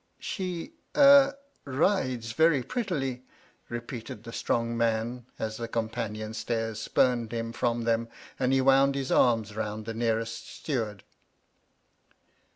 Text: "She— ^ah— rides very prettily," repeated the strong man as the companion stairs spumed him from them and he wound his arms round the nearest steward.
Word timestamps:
"She— 0.17 0.73
^ah— 0.95 1.35
rides 1.65 2.31
very 2.31 2.63
prettily," 2.63 3.23
repeated 3.69 4.23
the 4.23 4.33
strong 4.33 4.75
man 4.75 5.27
as 5.37 5.57
the 5.57 5.67
companion 5.67 6.33
stairs 6.33 6.79
spumed 6.81 7.31
him 7.31 7.51
from 7.53 7.83
them 7.83 8.09
and 8.39 8.51
he 8.51 8.61
wound 8.61 8.95
his 8.95 9.11
arms 9.11 9.55
round 9.55 9.85
the 9.85 9.93
nearest 9.93 10.47
steward. 10.49 11.03